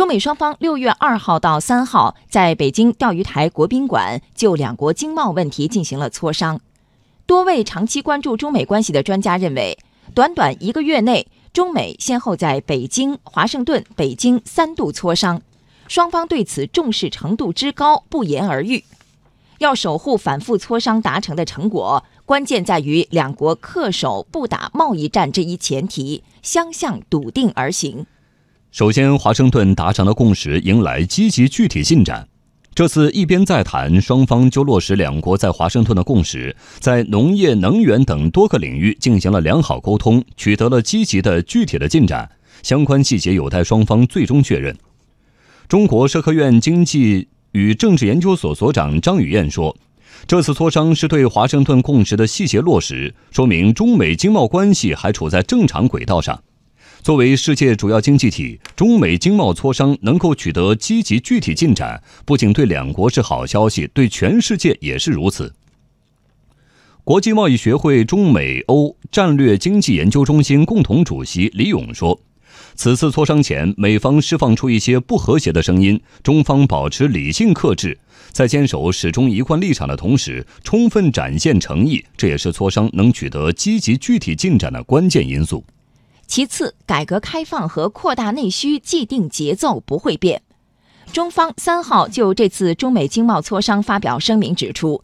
[0.00, 6.58] 中美双方六月二号到三号在北京钓鱼台国宾馆就两国经贸问题进行了磋商。
[7.26, 9.76] 多位长期关注中美关系的专家认为，
[10.14, 15.42] 短短一个月内，中美先后在北京、华盛顿、北京三度磋商，
[15.86, 18.82] 双方对此重视程度之高不言而喻。
[19.58, 28.06] 要守护反复磋商达成的成果，关键在于两国恪守不打贸易战这一前提，相向笃定而行。
[28.72, 32.28] 首先，华盛顿达成的共识迎来积极具体进展。
[32.72, 42.30] 这次一边再谈，双方就落实两国在华盛顿的共识，在农业、能源等多个领域进行了良好沟通，取得了积极的具体的进展。
[42.62, 44.76] 相关细节有待双方最终确认。
[45.66, 49.76] 中国社科院经济与政治研究所所长张宇燕说
[50.28, 56.40] ：“这次磋商是对华盛顿共识的细节落实，说明中美经贸关系还处在正常轨道上。”
[57.02, 65.54] 作为世界主要经济体，中美经贸磋商能够取得积极具体进展，不仅对两国是好消息，对全世界也是如此。
[67.02, 72.20] 国际贸易学会中美欧战略经济研究中心共同主席李勇说
[72.76, 77.98] ：“此次磋商前，美方释放出一些不和谐的声音，中方保持理性克制，
[78.30, 85.64] 在坚守始终一贯立场的同时，充分展现诚意，这也是磋商能取得积极具体进展的关键因素。”
[86.30, 90.42] 其次，改革开放和扩大内需既定节奏不会变。
[91.12, 95.02] 中方三号就这次中美经贸磋商发表声明，指出，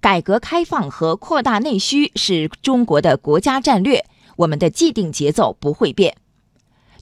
[0.00, 4.04] 改革开放和扩大内需是中国的国家战略，
[4.36, 6.16] 我们的既定节奏不会变。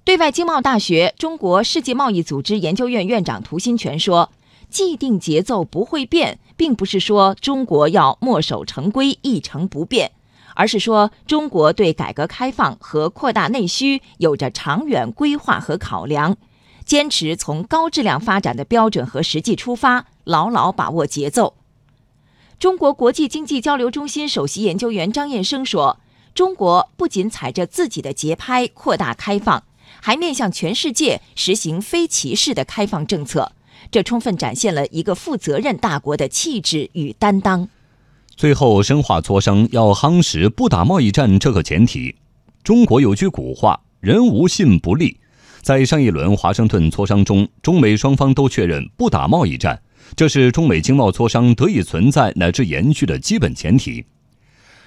[0.05, 4.33] 对外经贸大学中国世界贸易组织研究院院长涂新全说
[4.71, 10.13] ：“既定节奏不会变，并不是说中国要墨守成规、一成不变。”
[10.57, 16.39] 而是说，中国对改革开放和扩大内需有着长远规划和考量，
[16.85, 21.55] 坚持从高质量发展的标准和实际出发，牢牢把握节奏。
[22.59, 26.01] 中国国际经济交流中心首席研究员张燕生说
[26.35, 29.63] ：“中国不仅踩着自己的节拍扩大开放，
[30.01, 33.53] 还面向全世界实行非歧视的开放政策，
[33.91, 37.69] 这充分展现了一个负责任大国的气质与担当。”
[38.37, 42.15] 最后，深化磋商要夯实不打贸易战这个前提。
[42.63, 45.17] 中国有句古话：“人无信不立。”
[45.63, 49.81] 在上一轮华盛顿磋商中，中美双方都确认不打贸易战，
[50.15, 54.05] 这是中美经贸磋商得以存在乃至延续的基本前提。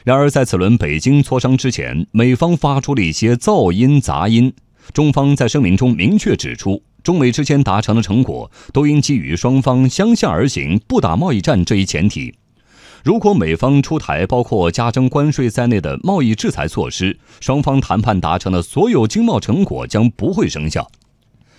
[0.04, 4.54] 然而，在此轮北京磋商之前，美方发出了一些噪音杂音。
[4.94, 12.36] 中方在声明中明确指出，中美之间达成的成果都应基于双方相向而行、不打贸易战这一前提。
[13.04, 20.90] 如果美方出台包括加征关税在内的贸易制裁措施，双方谈判达成的所有经贸成果将不会生效。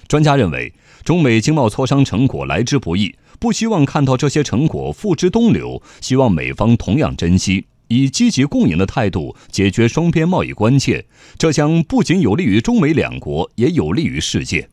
[0.06, 0.72] 专家认为，
[1.04, 11.06] 中美经贸磋商成果来之不易，不希望看到这些成果付之东流，希望美方同样珍惜，以积极共赢的态度解决双边贸易关切。
[11.38, 14.68] 这将不仅有利于中美两国，也有利于世界。